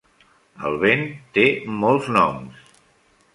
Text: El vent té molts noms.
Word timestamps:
El 0.69 0.77
vent 0.83 1.03
té 1.39 1.43
molts 1.83 2.09
noms. 2.17 2.65